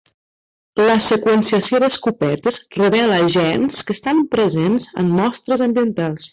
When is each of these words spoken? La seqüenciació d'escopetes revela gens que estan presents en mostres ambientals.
La 0.87 0.95
seqüenciació 1.07 1.81
d'escopetes 1.83 2.57
revela 2.79 3.21
gens 3.35 3.85
que 3.91 3.97
estan 3.99 4.25
presents 4.35 4.93
en 5.05 5.17
mostres 5.23 5.67
ambientals. 5.71 6.29